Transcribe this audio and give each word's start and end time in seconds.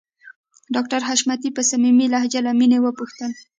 ډاکټر 0.73 0.99
حشمتي 1.09 1.49
په 1.53 1.61
صميمي 1.69 2.05
لهجه 2.13 2.39
له 2.47 2.51
مينې 2.59 2.79
وپوښتل 2.81 3.31